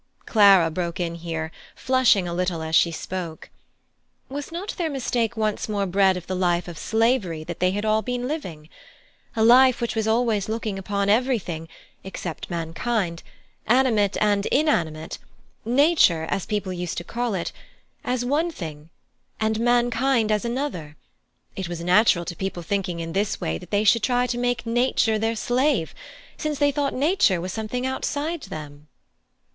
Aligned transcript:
Clara 0.25 0.71
broke 0.71 0.99
in 0.99 1.13
here, 1.13 1.51
flushing 1.75 2.27
a 2.27 2.33
little 2.33 2.63
as 2.63 2.75
she 2.75 2.91
spoke: 2.91 3.51
"Was 4.29 4.51
not 4.51 4.69
their 4.69 4.89
mistake 4.89 5.37
once 5.37 5.69
more 5.69 5.85
bred 5.85 6.17
of 6.17 6.25
the 6.25 6.33
life 6.33 6.67
of 6.67 6.79
slavery 6.79 7.43
that 7.43 7.59
they 7.59 7.69
had 7.69 7.83
been 8.03 8.27
living? 8.27 8.67
a 9.35 9.43
life 9.43 9.79
which 9.79 9.95
was 9.95 10.07
always 10.07 10.49
looking 10.49 10.79
upon 10.79 11.07
everything, 11.07 11.67
except 12.03 12.49
mankind, 12.49 13.21
animate 13.67 14.17
and 14.19 14.47
inanimate 14.47 15.19
'nature,' 15.65 16.25
as 16.31 16.47
people 16.47 16.73
used 16.73 16.97
to 16.97 17.03
call 17.03 17.35
it 17.35 17.51
as 18.03 18.25
one 18.25 18.49
thing, 18.49 18.89
and 19.39 19.59
mankind 19.59 20.31
as 20.31 20.43
another, 20.43 20.95
it 21.55 21.69
was 21.69 21.83
natural 21.83 22.25
to 22.25 22.35
people 22.35 22.63
thinking 22.63 22.99
in 22.99 23.13
this 23.13 23.39
way, 23.39 23.59
that 23.59 23.69
they 23.69 23.83
should 23.83 24.01
try 24.01 24.25
to 24.25 24.39
make 24.39 24.65
'nature' 24.65 25.19
their 25.19 25.35
slave, 25.35 25.93
since 26.37 26.57
they 26.57 26.71
thought 26.71 26.91
'nature' 26.95 27.39
was 27.39 27.53
something 27.53 27.85
outside 27.85 28.41
them." 28.49 28.87